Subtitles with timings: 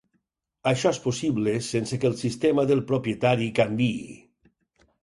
[0.71, 4.03] Això és possible sense que el sistema del propietari canviï.